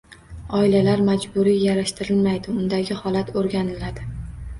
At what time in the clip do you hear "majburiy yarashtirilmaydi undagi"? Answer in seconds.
1.09-2.97